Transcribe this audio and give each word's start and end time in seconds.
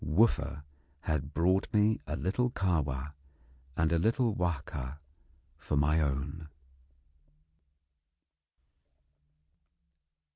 Wooffa 0.03 0.63
had 1.01 1.31
brought 1.31 1.67
me 1.71 1.99
a 2.07 2.15
little 2.15 2.49
Kahwa 2.49 3.13
and 3.77 3.91
a 3.93 3.99
little 3.99 4.33
Wahka 4.33 4.97
for 5.59 5.77
my 5.77 5.99
own. 6.01 6.47